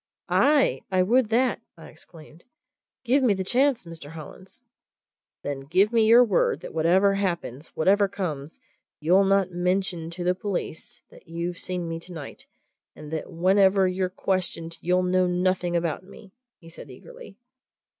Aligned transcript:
"Aye! 0.29 0.81
I 0.91 1.03
would 1.03 1.29
that!" 1.29 1.61
I 1.77 1.85
exclaimed. 1.89 2.43
"Give 3.03 3.21
me 3.21 3.35
the 3.35 3.43
chance, 3.43 3.85
Mr. 3.85 4.13
Hollins!" 4.13 4.59
"Then 5.43 5.59
give 5.59 5.93
me 5.93 6.07
your 6.07 6.23
word 6.23 6.61
that 6.61 6.73
whatever 6.73 7.13
happens, 7.13 7.67
whatever 7.75 8.07
comes, 8.07 8.59
you'll 8.99 9.25
not 9.25 9.51
mention 9.51 10.09
to 10.09 10.23
the 10.23 10.33
police 10.33 11.03
that 11.11 11.27
you've 11.27 11.59
seen 11.59 11.87
me 11.87 11.99
tonight, 11.99 12.47
and 12.95 13.11
that 13.11 13.31
whenever 13.31 13.87
you're 13.87 14.09
questioned 14.09 14.79
you'll 14.81 15.03
know 15.03 15.27
nothing 15.27 15.75
about 15.75 16.03
me!" 16.03 16.33
he 16.57 16.67
said 16.67 16.89
eagerly. 16.89 17.37